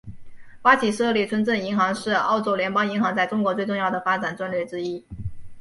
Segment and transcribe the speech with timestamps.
[0.63, 5.05] 发起设立村镇银行是澳洲联邦银行在中国最重要的发展战略之一。